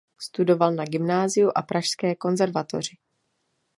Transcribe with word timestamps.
Studoval 0.21 0.71
na 0.75 0.85
gymnáziu 0.85 1.51
a 1.55 1.61
Pražské 1.61 2.15
konzervatoři. 2.15 2.97